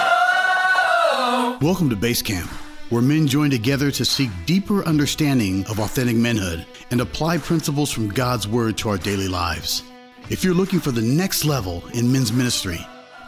[1.91, 2.47] to Basecamp,
[2.91, 8.09] where men join together to seek deeper understanding of authentic manhood and apply principles from
[8.09, 9.83] God's Word to our daily lives.
[10.31, 12.81] If you're looking for the next level in men's ministry,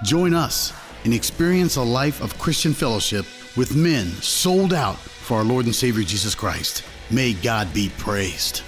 [0.02, 0.72] join us
[1.04, 3.26] and experience a life of Christian fellowship
[3.56, 6.82] with men sold out for our Lord and Savior Jesus Christ.
[7.10, 8.62] May God be praised.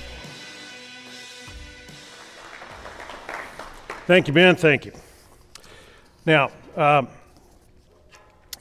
[4.07, 4.55] Thank you, Ben.
[4.55, 4.93] Thank you.
[6.27, 7.09] Now, um,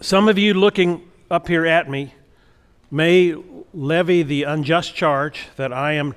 [0.02, 2.14] some of you looking up here at me
[2.90, 3.36] may
[3.74, 6.16] levy the unjust charge that I am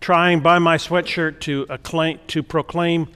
[0.00, 3.08] trying by my sweatshirt to, acclaim, to proclaim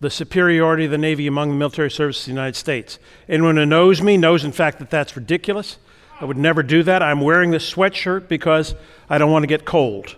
[0.00, 2.98] the superiority of the Navy among the military services of the United States.
[3.28, 5.78] Anyone who knows me knows, in fact, that that's ridiculous.
[6.20, 7.02] I would never do that.
[7.02, 8.74] I'm wearing this sweatshirt because
[9.10, 10.16] I don't want to get cold.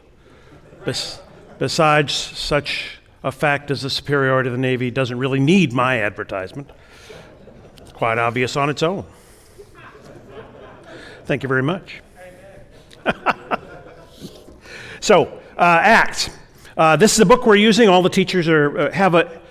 [0.84, 1.20] Bes-
[1.58, 6.70] besides, such a fact as the superiority of the Navy doesn't really need my advertisement.
[8.00, 9.04] Quite obvious on its own.
[11.26, 12.00] Thank you very much.
[15.00, 15.26] so,
[15.58, 16.30] uh, Acts.
[16.78, 17.90] Uh, this is a book we're using.
[17.90, 19.42] All the teachers are, uh, have a,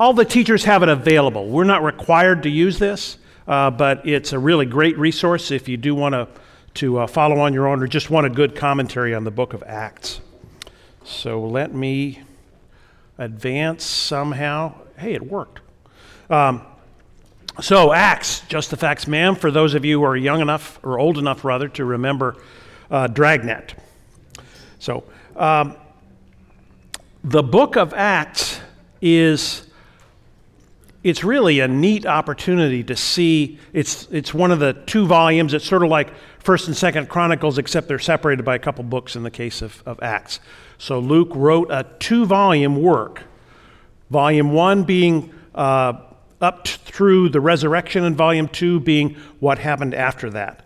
[0.00, 1.48] all the teachers have it available.
[1.48, 5.76] We're not required to use this, uh, but it's a really great resource if you
[5.76, 6.26] do want to
[6.74, 9.52] to uh, follow on your own or just want a good commentary on the book
[9.52, 10.20] of Acts.
[11.04, 12.22] So let me
[13.16, 14.74] advance somehow.
[14.98, 15.60] Hey, it worked.
[16.28, 16.66] Um,
[17.60, 20.98] so, Acts, just the facts, ma'am, for those of you who are young enough, or
[20.98, 22.36] old enough rather, to remember
[22.90, 23.74] uh, Dragnet.
[24.78, 25.04] So,
[25.36, 25.76] um,
[27.24, 28.60] the book of Acts
[29.02, 29.66] is
[31.02, 35.64] it's really a neat opportunity to see it's it's one of the two volumes it's
[35.64, 39.22] sort of like first and second chronicles except they're separated by a couple books in
[39.22, 40.40] the case of, of acts
[40.76, 43.22] so luke wrote a two volume work
[44.10, 45.94] volume one being uh,
[46.40, 50.64] up through the resurrection, and volume two being what happened after that.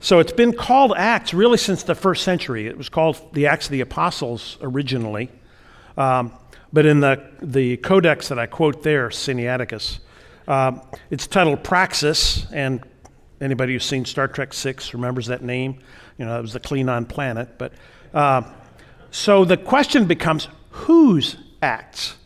[0.00, 2.66] So it's been called Acts really since the first century.
[2.66, 5.30] It was called the Acts of the Apostles originally.
[5.96, 6.32] Um,
[6.72, 10.00] but in the, the codex that I quote there, Sinaiticus,
[10.46, 12.82] um, it's titled Praxis, and
[13.40, 15.78] anybody who's seen Star Trek Six remembers that name.
[16.18, 17.56] You know, it was the Klingon planet.
[17.56, 17.72] But
[18.12, 18.42] uh,
[19.10, 22.16] so the question becomes, whose acts?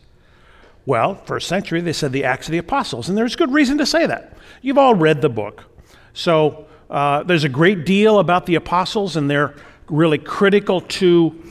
[0.89, 3.85] Well, first century, they said the Acts of the Apostles, and there's good reason to
[3.85, 4.33] say that.
[4.63, 5.65] You've all read the book.
[6.13, 9.53] So uh, there's a great deal about the apostles, and they're
[9.87, 11.43] really critical to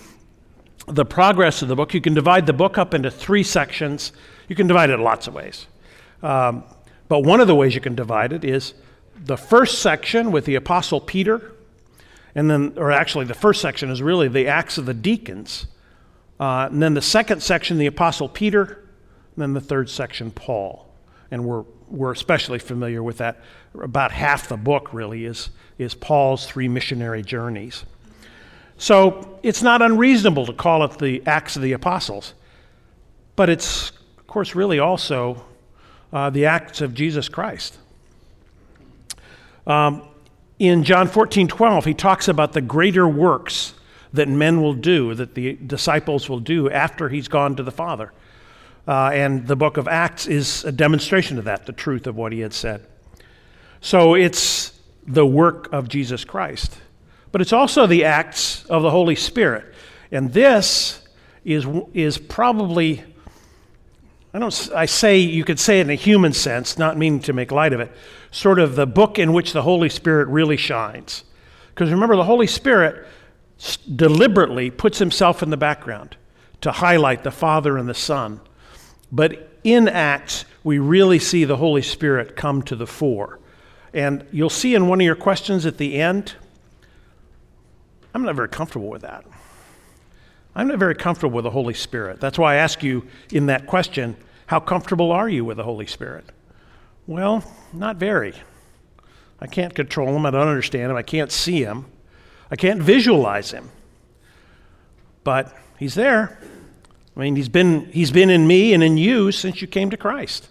[0.89, 1.95] the progress of the book.
[1.95, 4.11] You can divide the book up into three sections.
[4.49, 5.69] You can divide it lots of ways.
[6.21, 6.65] Um,
[7.07, 8.75] but one of the ways you can divide it is
[9.25, 11.53] the first section with the apostle Peter,
[12.35, 15.69] and then, or actually, the first section is really the Acts of the deacons.
[16.41, 18.83] Uh, and then the second section, the apostle Peter,
[19.43, 20.87] then the third section, Paul.
[21.31, 23.41] And we're, we're especially familiar with that.
[23.81, 27.85] About half the book, really, is, is Paul's three missionary journeys.
[28.79, 32.35] So it's not unreasonable to call it the Acts of the Apostles,
[33.35, 35.45] but it's, of course, really also
[36.13, 37.77] uh, the Acts of Jesus Christ.
[39.67, 40.03] Um,
[40.59, 43.75] in John 14 12, he talks about the greater works
[44.13, 48.13] that men will do, that the disciples will do after he's gone to the Father.
[48.89, 52.33] Uh, and the book of Acts is a demonstration of that, the truth of what
[52.33, 52.87] he had said.
[53.83, 54.73] So it's
[55.07, 56.79] the work of Jesus Christ,
[57.31, 59.75] but it's also the acts of the Holy Spirit.
[60.11, 61.07] And this
[61.45, 63.05] is, is probably,
[64.33, 67.35] I, don't, I say, you could say it in a human sense, not meaning to
[67.35, 67.93] make light of it,
[68.31, 71.25] sort of the book in which the Holy Spirit really shines.
[71.75, 73.07] Because remember, the Holy Spirit
[73.95, 76.17] deliberately puts himself in the background
[76.63, 78.41] to highlight the Father and the Son
[79.11, 83.39] but in Acts, we really see the Holy Spirit come to the fore.
[83.93, 86.35] And you'll see in one of your questions at the end,
[88.15, 89.25] I'm not very comfortable with that.
[90.55, 92.21] I'm not very comfortable with the Holy Spirit.
[92.21, 95.87] That's why I ask you in that question, how comfortable are you with the Holy
[95.87, 96.25] Spirit?
[97.07, 98.35] Well, not very.
[99.41, 100.27] I can't control him.
[100.27, 100.97] I don't understand him.
[100.97, 101.87] I can't see him.
[102.51, 103.71] I can't visualize him.
[105.23, 106.39] But he's there.
[107.19, 109.97] I mean, he's been, he's been in me and in you since you came to
[109.97, 110.49] Christ.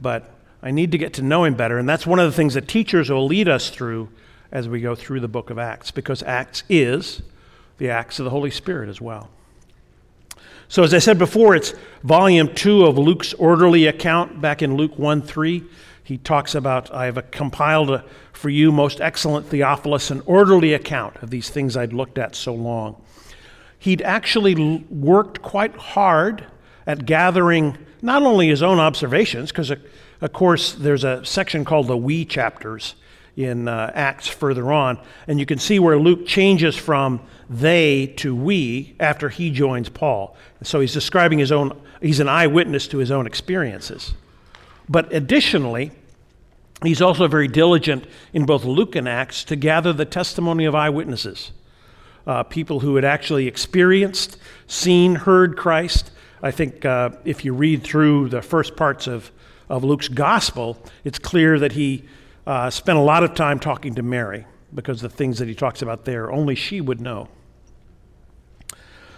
[0.00, 0.30] But
[0.62, 1.78] I need to get to know him better.
[1.78, 4.10] And that's one of the things that teachers will lead us through
[4.52, 7.22] as we go through the book of Acts, because Acts is
[7.78, 9.30] the Acts of the Holy Spirit as well.
[10.68, 14.98] So, as I said before, it's volume two of Luke's orderly account back in Luke
[14.98, 15.64] 1 3.
[16.04, 21.16] He talks about, I have compiled a, for you, most excellent Theophilus, an orderly account
[21.22, 23.00] of these things I'd looked at so long
[23.80, 26.46] he'd actually worked quite hard
[26.86, 29.72] at gathering not only his own observations, because
[30.20, 32.94] Of course, there's a section called the we chapters
[33.36, 38.34] in uh, Acts further on, and you can see where Luke changes from they to
[38.36, 40.36] we after he joins Paul.
[40.62, 44.12] So he's describing his own, he's an eyewitness to his own experiences.
[44.88, 45.92] But additionally,
[46.82, 48.04] he's also very diligent
[48.34, 51.52] in both Luke and Acts to gather the testimony of eyewitnesses,
[52.26, 54.36] uh, people who had actually experienced,
[54.66, 56.10] seen, heard Christ.
[56.42, 59.30] I think uh, if you read through the first parts of,
[59.68, 62.04] of Luke's gospel, it's clear that he
[62.46, 65.82] uh, spent a lot of time talking to Mary because the things that he talks
[65.82, 67.28] about there, only she would know.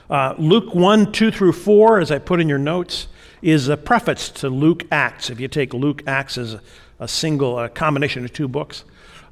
[0.08, 3.08] Uh, Luke 1, 2 through 4, as I put in your notes,
[3.40, 5.30] is a preface to Luke Acts.
[5.30, 6.62] If you take Luke Acts as a,
[7.00, 8.84] a single a combination of two books,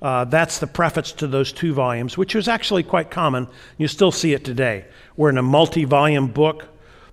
[0.02, 3.48] uh, that's the preface to those two volumes, which is actually quite common.
[3.76, 4.86] You still see it today.
[5.16, 6.66] We're in a multi volume book.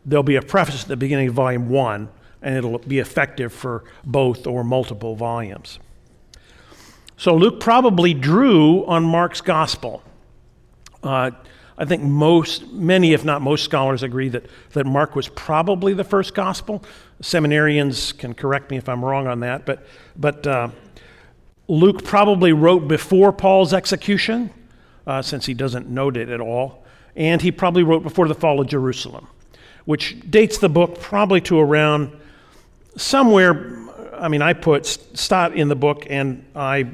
[0.06, 2.10] There'll be a preface at the beginning of volume one,
[2.42, 5.80] and it'll be effective for both or multiple volumes.
[7.18, 10.04] So Luke probably drew on Mark's gospel.
[11.04, 11.32] Uh,
[11.78, 16.04] I think most, many, if not most scholars agree that, that Mark was probably the
[16.04, 16.84] first gospel.
[17.22, 19.86] Seminarians can correct me if I'm wrong on that, but,
[20.16, 20.70] but uh,
[21.68, 24.50] Luke probably wrote before Paul's execution,
[25.06, 26.86] uh, since he doesn't note it at all,
[27.16, 29.28] and he probably wrote before the fall of Jerusalem,
[29.86, 32.16] which dates the book probably to around
[32.96, 33.76] somewhere.
[34.14, 36.88] I mean, I put Stott in the book, and I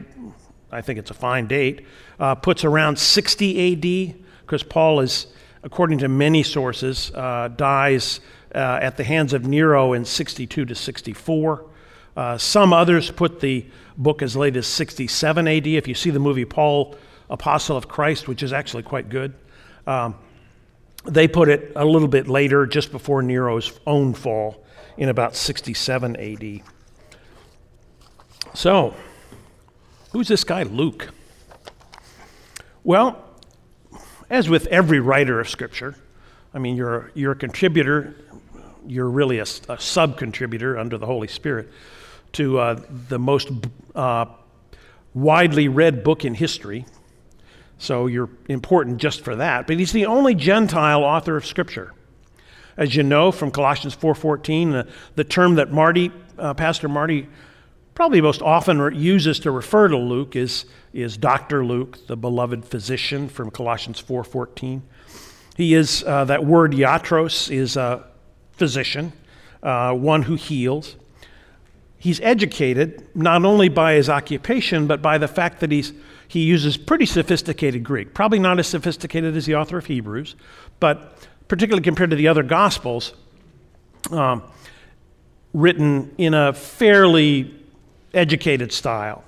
[0.73, 1.85] I think it's a fine date,
[2.19, 5.27] uh, puts around 60 AD, because Paul is,
[5.61, 8.19] according to many sources, uh, dies
[8.55, 11.65] uh, at the hands of Nero in 62 to 64.
[12.15, 13.65] Uh, some others put the
[13.97, 15.67] book as late as 67 AD.
[15.67, 16.95] If you see the movie Paul,
[17.29, 19.33] Apostle of Christ, which is actually quite good,
[19.87, 20.15] um,
[21.05, 24.63] they put it a little bit later, just before Nero's own fall,
[24.97, 26.61] in about 67 AD.
[28.53, 28.95] So,
[30.13, 31.09] Who's this guy, Luke?
[32.83, 33.17] Well,
[34.29, 35.95] as with every writer of Scripture,
[36.53, 38.15] I mean, you're, you're a contributor,
[38.85, 41.71] you're really a, a sub contributor under the Holy Spirit
[42.33, 43.49] to uh, the most
[43.95, 44.25] uh,
[45.13, 46.85] widely read book in history.
[47.77, 49.67] So you're important just for that.
[49.67, 51.93] But he's the only Gentile author of Scripture.
[52.77, 57.27] As you know from Colossians 4.14, the, the term that Marty, uh, Pastor Marty
[57.93, 61.63] probably most often uses to refer to Luke is, is Dr.
[61.63, 64.81] Luke, the beloved physician from Colossians 4.14.
[65.55, 68.03] He is, uh, that word iatros is a
[68.53, 69.13] physician,
[69.61, 70.95] uh, one who heals.
[72.03, 75.93] He's educated not only by his occupation, but by the fact that he's,
[76.27, 78.13] he uses pretty sophisticated Greek.
[78.13, 80.35] Probably not as sophisticated as the author of Hebrews,
[80.81, 83.13] but particularly compared to the other Gospels,
[84.11, 84.43] um,
[85.53, 87.55] written in a fairly
[88.13, 89.23] educated style.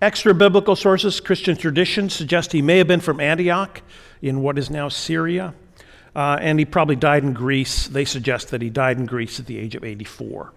[0.00, 3.82] Extra biblical sources, Christian tradition, suggest he may have been from Antioch
[4.22, 5.54] in what is now Syria,
[6.14, 7.88] uh, and he probably died in Greece.
[7.88, 10.52] They suggest that he died in Greece at the age of 84.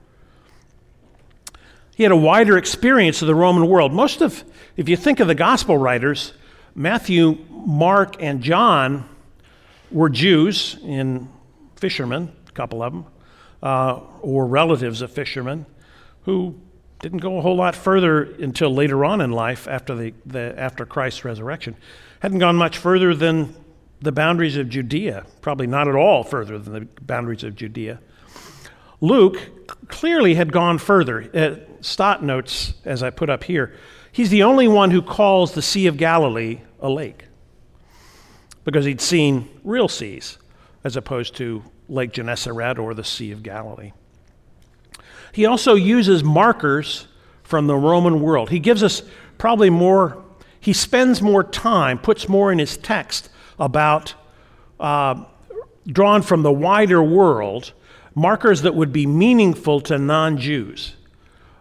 [1.98, 3.92] He had a wider experience of the Roman world.
[3.92, 4.44] Most of,
[4.76, 6.32] if you think of the gospel writers,
[6.76, 9.10] Matthew, Mark, and John
[9.90, 11.28] were Jews in
[11.76, 13.06] fishermen, a couple of them,
[13.64, 15.66] uh, or relatives of fishermen,
[16.26, 16.62] who
[17.00, 20.86] didn't go a whole lot further until later on in life after, the, the, after
[20.86, 21.76] Christ's resurrection.
[22.20, 23.56] Hadn't gone much further than
[24.02, 28.00] the boundaries of Judea, probably not at all further than the boundaries of Judea.
[29.00, 29.40] Luke
[29.88, 31.30] clearly had gone further.
[31.34, 33.74] Uh, Stott notes, as I put up here,
[34.12, 37.26] he's the only one who calls the Sea of Galilee a lake
[38.64, 40.38] because he'd seen real seas
[40.84, 43.94] as opposed to Lake Gennesaret or the Sea of Galilee.
[45.32, 47.08] He also uses markers
[47.44, 48.50] from the Roman world.
[48.50, 49.04] He gives us
[49.38, 50.24] probably more,
[50.60, 54.16] he spends more time, puts more in his text about
[54.80, 55.24] uh,
[55.86, 57.72] drawn from the wider world,
[58.18, 60.96] markers that would be meaningful to non Jews.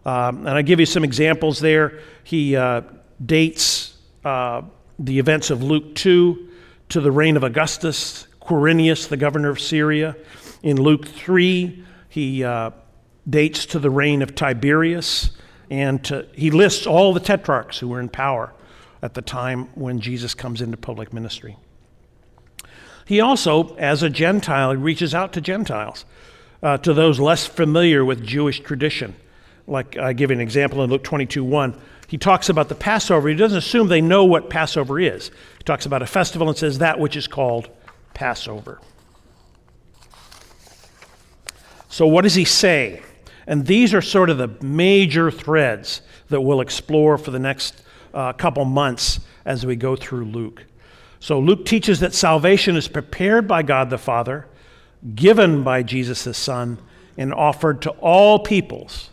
[0.06, 2.00] Um, and I give you some examples there.
[2.24, 2.80] He uh,
[3.24, 3.94] dates
[4.24, 4.62] uh,
[4.98, 6.48] the events of Luke 2
[6.88, 10.16] to the reign of Augustus, Quirinius, the governor of Syria.
[10.62, 12.70] In Luke 3, he uh,
[13.28, 15.32] dates to the reign of Tiberius,
[15.70, 18.54] and to, he lists all the tetrarchs who were in power
[19.02, 21.58] at the time when Jesus comes into public ministry.
[23.04, 26.06] He also, as a Gentile, reaches out to Gentiles,
[26.66, 29.14] uh, to those less familiar with Jewish tradition.
[29.68, 31.80] Like I give an example in Luke 22 1.
[32.08, 33.28] He talks about the Passover.
[33.28, 35.30] He doesn't assume they know what Passover is.
[35.58, 37.68] He talks about a festival and says that which is called
[38.14, 38.80] Passover.
[41.88, 43.00] So, what does he say?
[43.46, 47.80] And these are sort of the major threads that we'll explore for the next
[48.12, 50.64] uh, couple months as we go through Luke.
[51.20, 54.48] So, Luke teaches that salvation is prepared by God the Father,
[55.14, 56.78] given by Jesus the Son,
[57.16, 59.10] and offered to all peoples.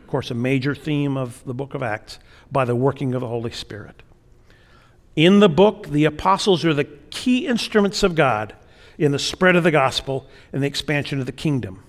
[0.00, 2.18] Of course, a major theme of the book of Acts
[2.50, 4.02] by the working of the Holy Spirit.
[5.16, 8.54] In the book, the apostles are the key instruments of God
[8.98, 11.82] in the spread of the gospel and the expansion of the kingdom.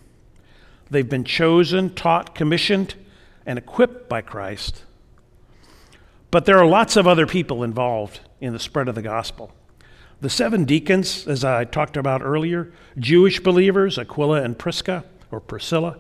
[0.90, 2.96] They've been chosen, taught, commissioned,
[3.46, 4.84] and equipped by Christ.
[6.32, 9.52] But there are lots of other people involved in the spread of the gospel.
[10.22, 15.98] The seven deacons, as I talked about earlier, Jewish believers, Aquila and Prisca, or Priscilla,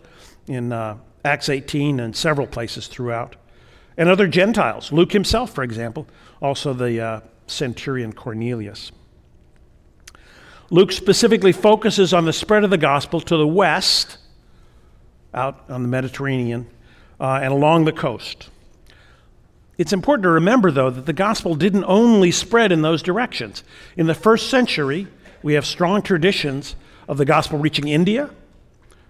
[0.47, 3.35] in uh, Acts 18 and several places throughout,
[3.97, 6.07] and other Gentiles, Luke himself, for example,
[6.39, 8.91] also the uh, centurion Cornelius.
[10.69, 14.17] Luke specifically focuses on the spread of the gospel to the west,
[15.33, 16.67] out on the Mediterranean,
[17.19, 18.49] uh, and along the coast.
[19.81, 23.63] It's important to remember, though, that the gospel didn't only spread in those directions.
[23.97, 25.07] In the first century,
[25.41, 26.75] we have strong traditions
[27.07, 28.29] of the gospel reaching India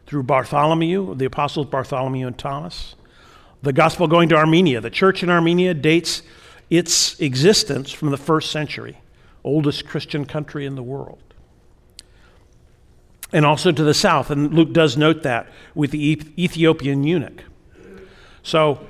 [0.06, 2.96] through Bartholomew, the apostles Bartholomew and Thomas.
[3.62, 4.80] The gospel going to Armenia.
[4.80, 6.22] The church in Armenia dates
[6.70, 9.02] its existence from the first century,
[9.44, 11.34] oldest Christian country in the world.
[13.34, 17.44] And also to the south, and Luke does note that with the Ethiopian eunuch.
[18.42, 18.88] So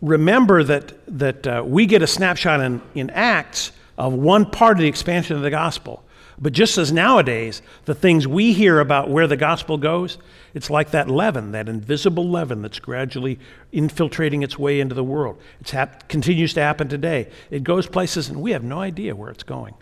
[0.00, 4.82] remember that, that uh, we get a snapshot in, in Acts of one part of
[4.82, 6.04] the expansion of the gospel.
[6.40, 10.18] But just as nowadays, the things we hear about where the gospel goes,
[10.54, 13.40] it's like that leaven, that invisible leaven that's gradually
[13.72, 15.40] infiltrating its way into the world.
[15.60, 17.28] It hap- continues to happen today.
[17.50, 19.74] It goes places, and we have no idea where it's going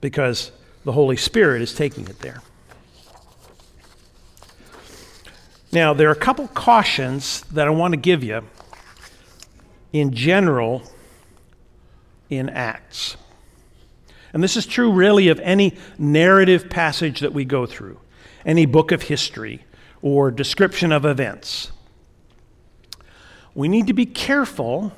[0.00, 0.52] because
[0.84, 2.40] the Holy Spirit is taking it there.
[5.72, 8.44] Now, there are a couple cautions that I want to give you
[9.92, 10.82] in general
[12.28, 13.16] in Acts.
[14.32, 17.98] And this is true really of any narrative passage that we go through,
[18.44, 19.64] any book of history
[20.02, 21.72] or description of events.
[23.54, 24.92] We need to be careful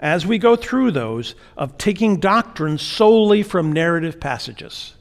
[0.00, 4.94] as we go through those of taking doctrine solely from narrative passages.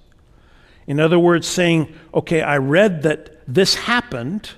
[0.85, 4.51] In other words, saying, okay, I read that this happened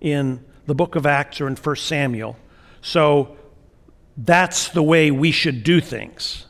[0.00, 2.36] in the book of Acts or in 1 Samuel,
[2.82, 3.36] so
[4.16, 6.46] that's the way we should do things.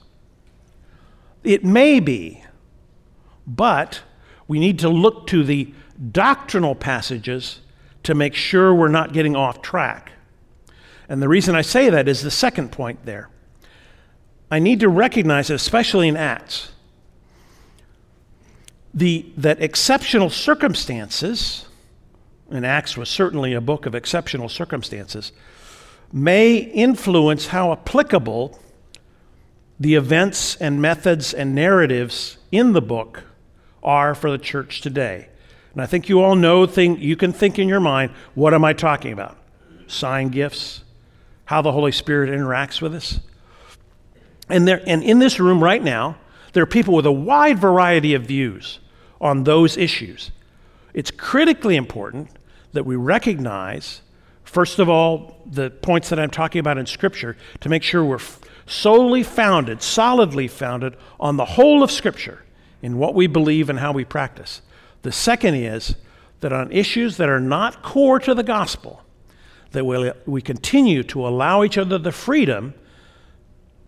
[1.45, 2.43] It may be,
[3.47, 4.01] but
[4.49, 5.73] we need to look to the
[6.11, 7.61] doctrinal passages
[8.03, 10.13] to make sure we're not getting off track.
[11.09, 13.29] And the reason I say that is the second point there.
[14.51, 16.73] I need to recognize, especially in Acts,
[18.95, 21.67] the, that exceptional circumstances,
[22.51, 25.33] and Acts was certainly a book of exceptional circumstances,
[26.13, 28.59] may influence how applicable
[29.81, 33.25] the events and methods and narratives in the book
[33.83, 35.29] are for the church today.
[35.73, 38.65] And I think you all know thing you can think in your mind, what am
[38.65, 39.39] I talking about?
[39.87, 40.85] Sign gifts,
[41.47, 43.21] how the Holy Spirit interacts with us.
[44.49, 46.17] And there and in this room right now,
[46.53, 48.81] there are people with a wide variety of views
[49.21, 50.31] on those issues.
[50.93, 52.29] It's critically important
[52.73, 54.03] that we recognize
[54.53, 58.21] First of all, the points that I'm talking about in Scripture to make sure we're
[58.67, 62.45] solely founded, solidly founded on the whole of Scripture
[62.83, 64.61] in what we believe and how we practice.
[65.01, 65.97] The second is
[66.41, 69.03] that on issues that are not core to the gospel,
[69.71, 72.75] that we, we continue to allow each other the freedom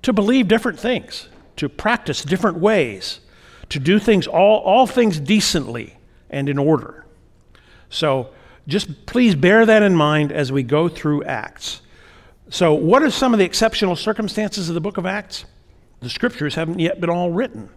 [0.01, 3.21] to believe different things, to practice different ways,
[3.69, 5.99] to do things, all, all things decently
[6.31, 7.05] and in order.
[7.91, 8.31] So,
[8.67, 11.81] just please bear that in mind as we go through Acts.
[12.51, 15.45] So, what are some of the exceptional circumstances of the book of Acts?
[16.01, 17.69] The scriptures haven't yet been all written,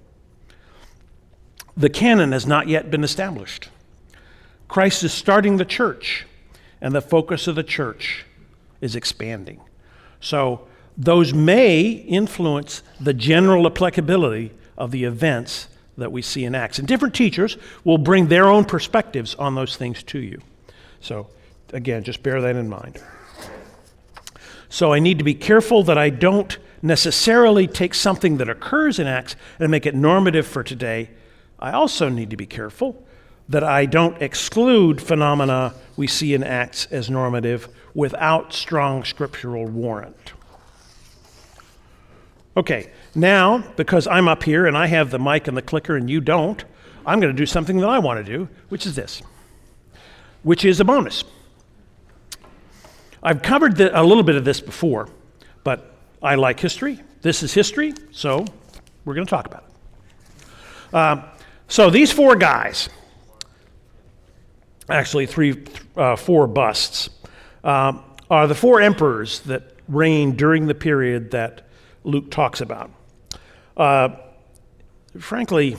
[1.75, 3.69] the canon has not yet been established.
[4.67, 6.25] Christ is starting the church,
[6.81, 8.25] and the focus of the church
[8.81, 9.61] is expanding.
[10.19, 10.67] So,
[10.97, 15.67] those may influence the general applicability of the events
[15.97, 16.79] that we see in Acts.
[16.79, 20.41] And different teachers will bring their own perspectives on those things to you.
[21.01, 21.27] So,
[21.73, 23.01] again, just bear that in mind.
[24.69, 29.07] So, I need to be careful that I don't necessarily take something that occurs in
[29.07, 31.09] Acts and make it normative for today.
[31.59, 33.03] I also need to be careful
[33.49, 40.33] that I don't exclude phenomena we see in Acts as normative without strong scriptural warrant.
[42.55, 46.09] Okay, now, because I'm up here and I have the mic and the clicker and
[46.09, 46.63] you don't,
[47.05, 49.21] I'm going to do something that I want to do, which is this.
[50.47, 51.25] Which is a bonus.
[53.21, 55.09] I've covered the, a little bit of this before,
[55.65, 57.01] but I like history.
[57.21, 58.45] This is history, so
[59.03, 60.47] we're going to talk about it.
[60.95, 61.21] Uh,
[61.67, 62.87] so these four guys,
[64.87, 65.65] actually three,
[65.97, 67.09] uh, four busts,
[67.65, 67.99] uh,
[68.29, 71.67] are the four emperors that reigned during the period that
[72.05, 72.89] Luke talks about.
[73.75, 74.15] Uh,
[75.19, 75.75] frankly,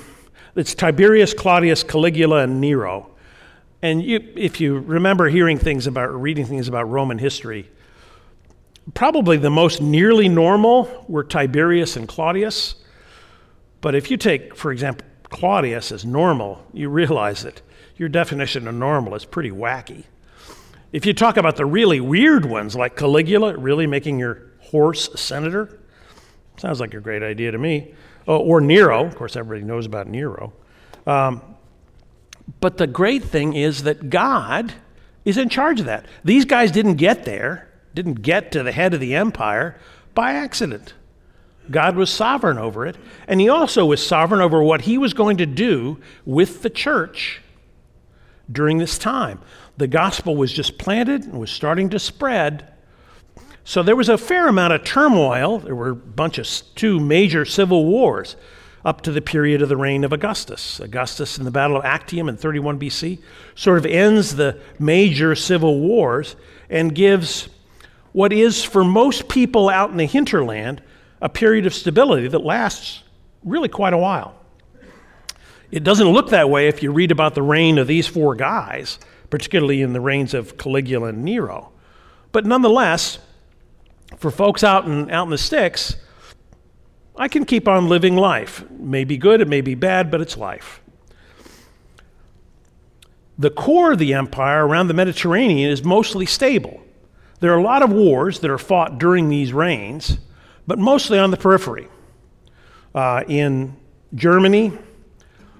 [0.54, 3.14] it's Tiberius, Claudius, Caligula, and Nero.
[3.82, 7.70] And you, if you remember hearing things about, or reading things about Roman history,
[8.94, 12.76] probably the most nearly normal were Tiberius and Claudius.
[13.80, 17.62] But if you take, for example, Claudius as normal, you realize that
[17.97, 20.04] your definition of normal is pretty wacky.
[20.92, 25.18] If you talk about the really weird ones, like Caligula, really making your horse a
[25.18, 25.78] senator,
[26.56, 27.94] sounds like a great idea to me.
[28.26, 30.52] Oh, or Nero, of course, everybody knows about Nero.
[31.06, 31.42] Um,
[32.61, 34.75] but the great thing is that God
[35.25, 36.07] is in charge of that.
[36.25, 39.76] These guys didn't get there, didn't get to the head of the empire
[40.14, 40.95] by accident.
[41.71, 45.37] God was sovereign over it, and He also was sovereign over what He was going
[45.37, 47.43] to do with the church
[48.50, 49.40] during this time.
[49.76, 52.73] The gospel was just planted and was starting to spread.
[53.64, 55.59] So there was a fair amount of turmoil.
[55.59, 58.35] There were a bunch of two major civil wars
[58.88, 60.80] up to the period of the reign of Augustus.
[60.80, 63.18] Augustus, in the Battle of Actium in 31 BC,
[63.54, 66.37] sort of ends the major civil wars
[66.71, 67.50] and gives
[68.12, 70.80] what is, for most people out in the hinterland,
[71.21, 73.02] a period of stability that lasts
[73.45, 74.35] really quite a while.
[75.71, 78.99] It doesn't look that way if you read about the reign of these four guys,
[79.28, 81.73] particularly in the reigns of Caligula and Nero.
[82.33, 83.18] But nonetheless,
[84.16, 85.97] for folks out in, out in the sticks,
[87.18, 88.62] I can keep on living life.
[88.62, 90.80] It may be good, it may be bad, but it's life.
[93.38, 96.80] The core of the empire around the Mediterranean is mostly stable.
[97.40, 100.18] There are a lot of wars that are fought during these reigns,
[100.66, 101.88] but mostly on the periphery.
[102.95, 103.76] Uh, in
[104.14, 104.73] Germany,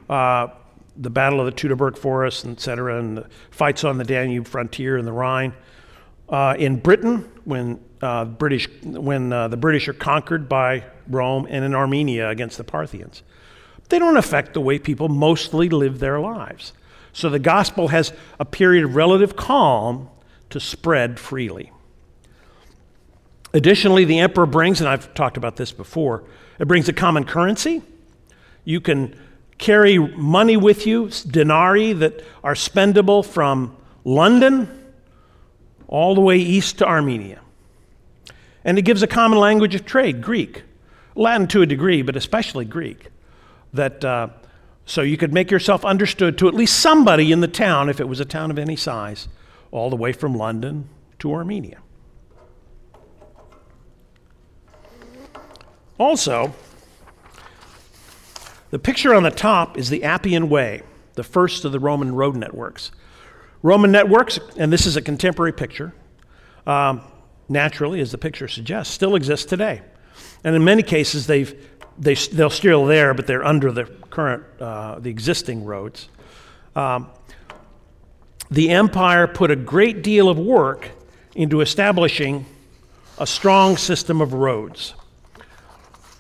[0.09, 0.49] uh,
[0.97, 5.07] the Battle of the Teutoburg Forest, etc., and the fights on the Danube frontier and
[5.07, 5.53] the Rhine.
[6.29, 11.65] Uh, in Britain, when uh, British, when uh, the British are conquered by Rome, and
[11.65, 13.23] in Armenia against the Parthians.
[13.89, 16.73] They don't affect the way people mostly live their lives.
[17.13, 20.09] So the gospel has a period of relative calm
[20.51, 21.73] to spread freely.
[23.55, 26.25] Additionally, the emperor brings, and I've talked about this before,
[26.59, 27.83] it brings a common currency.
[28.65, 29.17] You can
[29.57, 34.93] carry money with you, denarii that are spendable from London
[35.89, 37.41] all the way east to Armenia.
[38.65, 40.63] And it gives a common language of trade, Greek.
[41.19, 43.09] Latin to a degree, but especially Greek.
[43.73, 44.29] That uh,
[44.87, 48.09] so you could make yourself understood to at least somebody in the town, if it
[48.09, 49.29] was a town of any size,
[49.71, 51.81] all the way from London to Armenia.
[55.99, 56.55] Also,
[58.71, 60.83] the picture on the top is the Appian Way,
[61.15, 62.93] the first of the Roman road networks.
[63.63, 65.93] Roman networks, and this is a contemporary picture,
[66.67, 67.03] um,
[67.49, 69.83] naturally, as the picture suggests, still exist today.
[70.45, 71.55] And in many cases, they've,
[71.99, 76.09] they, they're still there, but they're under the current, uh, the existing roads.
[76.77, 77.09] Um,
[78.51, 80.91] the empire put a great deal of work
[81.35, 82.47] into establishing
[83.19, 84.95] a strong system of roads,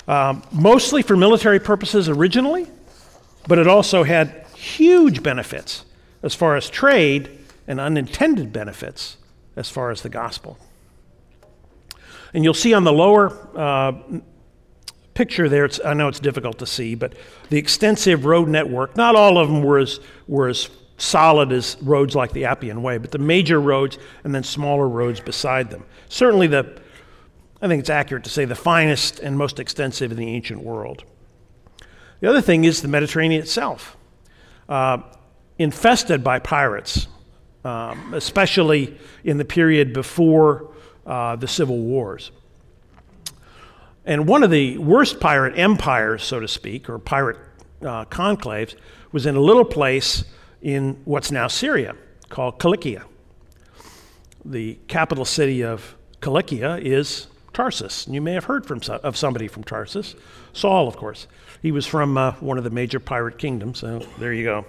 [0.06, 2.66] um, mostly for military purposes originally,
[3.46, 5.84] but it also had huge benefits
[6.22, 9.16] as far as trade and unintended benefits
[9.56, 10.58] as far as the gospel.
[12.34, 13.92] And you'll see on the lower uh,
[15.14, 17.14] picture there, I know it's difficult to see, but
[17.50, 22.14] the extensive road network, not all of them were as, were as solid as roads
[22.14, 25.84] like the Appian Way, but the major roads and then smaller roads beside them.
[26.08, 26.80] Certainly, the,
[27.62, 31.04] I think it's accurate to say, the finest and most extensive in the ancient world.
[32.20, 33.96] The other thing is the Mediterranean itself,
[34.68, 34.98] uh,
[35.58, 37.08] infested by pirates,
[37.64, 40.72] um, especially in the period before
[41.08, 42.30] uh, the civil wars.
[44.04, 47.38] And one of the worst pirate empires, so to speak, or pirate
[47.82, 48.74] uh, conclaves,
[49.10, 50.24] was in a little place
[50.62, 51.96] in what's now Syria
[52.28, 53.04] called Cilicia.
[54.44, 58.06] The capital city of Cilicia is Tarsus.
[58.06, 60.14] And you may have heard from, of somebody from Tarsus.
[60.52, 61.26] Saul, of course.
[61.60, 64.66] He was from uh, one of the major pirate kingdoms, so there you go.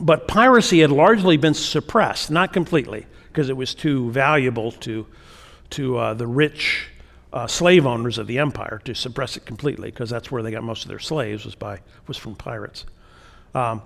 [0.00, 5.06] But piracy had largely been suppressed, not completely because it was too valuable to,
[5.70, 6.88] to uh, the rich
[7.32, 10.62] uh, slave owners of the empire to suppress it completely, because that's where they got
[10.62, 12.84] most of their slaves was by was from pirates.
[13.54, 13.82] Um,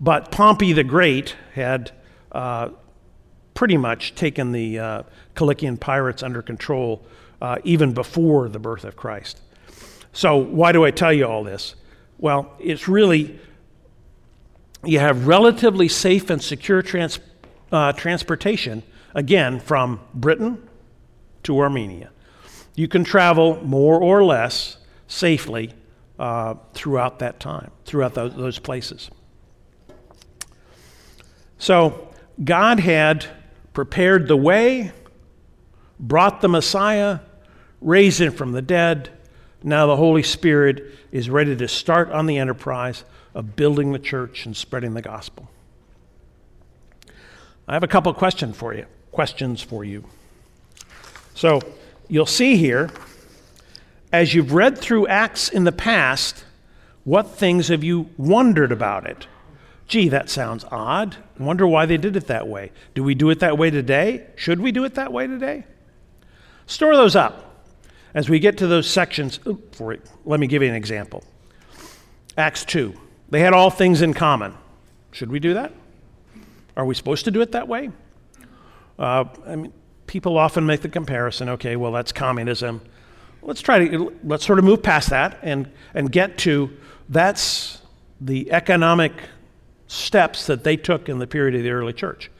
[0.00, 1.92] but Pompey the Great had
[2.32, 2.70] uh,
[3.54, 5.02] pretty much taken the uh,
[5.34, 7.04] Cilician pirates under control
[7.40, 9.40] uh, even before the birth of Christ.
[10.12, 11.74] So, why do I tell you all this?
[12.18, 13.38] Well, it's really,
[14.84, 17.18] you have relatively safe and secure trans,
[17.72, 18.82] uh, transportation,
[19.14, 20.68] again, from Britain
[21.42, 22.10] to Armenia.
[22.74, 25.72] You can travel more or less safely
[26.18, 29.10] uh, throughout that time, throughout those, those places.
[31.58, 32.08] So,
[32.42, 33.26] God had
[33.72, 34.92] prepared the way,
[35.98, 37.20] brought the Messiah,
[37.80, 39.10] raised him from the dead.
[39.62, 43.04] Now the Holy Spirit is ready to start on the enterprise
[43.34, 45.48] of building the church and spreading the gospel.
[47.68, 48.86] I have a couple questions for you.
[49.12, 50.04] Questions for you.
[51.34, 51.60] So,
[52.08, 52.90] you'll see here
[54.12, 56.44] as you've read through Acts in the past,
[57.04, 59.26] what things have you wondered about it?
[59.86, 61.16] Gee, that sounds odd.
[61.38, 62.72] Wonder why they did it that way.
[62.94, 64.26] Do we do it that way today?
[64.36, 65.64] Should we do it that way today?
[66.66, 67.64] Store those up.
[68.14, 69.40] As we get to those sections,
[70.24, 71.22] let me give you an example.
[72.36, 72.94] Acts 2.
[73.30, 74.54] They had all things in common.
[75.12, 75.72] Should we do that?
[76.78, 77.90] Are we supposed to do it that way?
[78.98, 79.72] Uh, I mean,
[80.06, 82.80] people often make the comparison okay, well, that's communism.
[83.42, 86.70] Let's try to, let's sort of move past that and, and get to
[87.08, 87.82] that's
[88.20, 89.12] the economic
[89.88, 92.30] steps that they took in the period of the early church.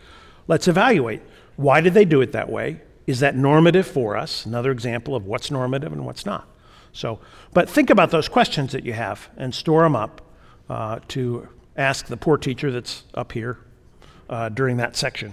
[0.47, 1.21] Let's evaluate
[1.57, 2.81] why did they do it that way?
[3.09, 4.47] Is that normative for us?
[4.47, 6.47] Another example of what's normative and what's not.
[6.93, 7.19] So,
[7.53, 10.21] but think about those questions that you have and store them up
[10.69, 13.59] uh, to ask the poor teacher that's up here
[14.29, 15.33] uh, during that section.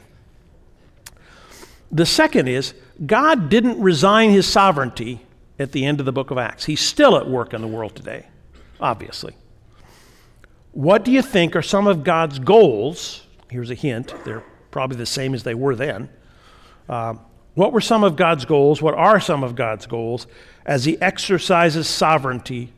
[1.91, 2.73] The second is
[3.05, 5.21] God didn't resign his sovereignty
[5.59, 6.65] at the end of the book of Acts.
[6.65, 8.27] He's still at work in the world today,
[8.79, 9.35] obviously.
[10.71, 13.23] What do you think are some of God's goals?
[13.49, 16.09] Here's a hint, they're probably the same as they were then.
[16.89, 17.15] Uh,
[17.53, 18.81] what were some of God's goals?
[18.81, 20.27] What are some of God's goals
[20.65, 22.73] as He exercises sovereignty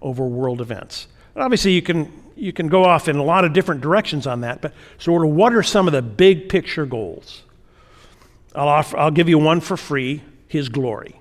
[0.00, 1.06] over world events?
[1.34, 4.42] And obviously, you can, you can go off in a lot of different directions on
[4.42, 7.42] that, but sort of what are some of the big picture goals?
[8.54, 11.18] I'll, offer, I'll give you one for free His glory.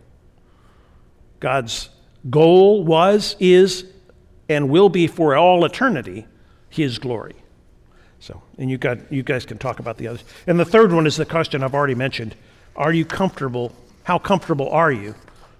[1.40, 1.90] God's
[2.30, 3.86] goal was, is,
[4.50, 6.26] and will be for all eternity
[6.70, 7.36] His glory.
[8.20, 10.24] So, and you, got, you guys can talk about the others.
[10.46, 12.36] And the third one is the question I've already mentioned
[12.76, 13.76] are you comfortable?
[14.04, 15.16] How comfortable are you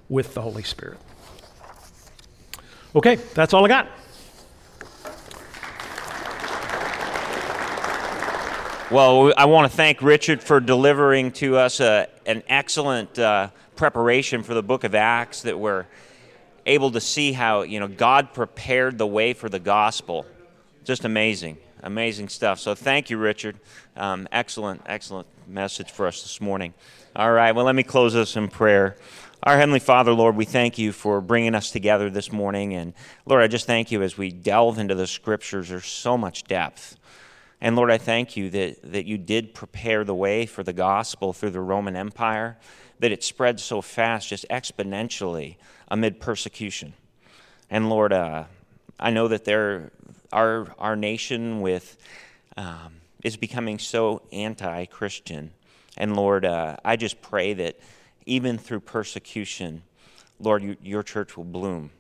[0.10, 1.00] with the Holy Spirit?
[2.96, 3.88] Okay, that's all I got.
[8.92, 14.44] Well, I want to thank Richard for delivering to us a, an excellent uh, preparation
[14.44, 15.86] for the book of Acts that we're
[16.66, 20.26] able to see how, you know, God prepared the way for the gospel.
[20.84, 22.60] Just amazing, amazing stuff.
[22.60, 23.62] So thank you, Richard.
[23.96, 26.74] Um, excellent, excellent message for us this morning.
[27.16, 28.98] All right, well, let me close this in prayer.
[29.44, 32.74] Our Heavenly Father, Lord, we thank you for bringing us together this morning.
[32.74, 32.94] And
[33.26, 36.98] Lord, I just thank you as we delve into the scriptures, there's so much depth.
[37.62, 41.32] And Lord, I thank you that, that you did prepare the way for the gospel
[41.32, 42.58] through the Roman Empire,
[43.00, 46.94] that it spread so fast, just exponentially amid persecution.
[47.70, 48.46] And Lord, uh,
[49.00, 49.92] I know that there,
[50.34, 51.98] our, our nation with,
[52.58, 55.52] um, is becoming so anti Christian.
[55.98, 57.80] And Lord, uh, I just pray that
[58.26, 59.84] even through persecution,
[60.40, 61.92] Lord, you, your church will bloom.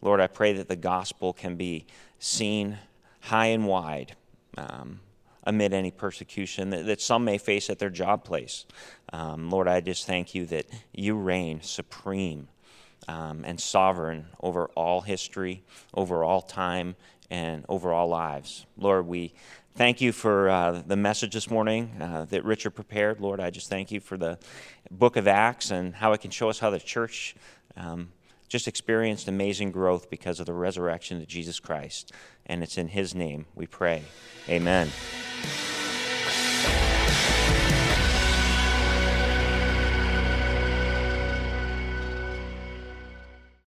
[0.00, 1.86] Lord, I pray that the gospel can be
[2.20, 2.78] seen
[3.20, 4.14] high and wide
[4.56, 5.00] um,
[5.48, 8.66] amid any persecution that, that, some may face at their job place.
[9.12, 12.48] Um, Lord, I just thank you that you reign supreme
[13.08, 16.96] um, and sovereign over all history, over all time,
[17.30, 18.66] and over all lives.
[18.76, 19.32] Lord, we
[19.74, 23.20] Thank you for uh, the message this morning uh, that Richard prepared.
[23.20, 24.36] Lord, I just thank you for the
[24.90, 27.36] book of Acts and how it can show us how the church
[27.76, 28.08] um,
[28.48, 32.12] just experienced amazing growth because of the resurrection of Jesus Christ.
[32.46, 34.02] And it's in his name we pray.
[34.48, 34.88] Amen.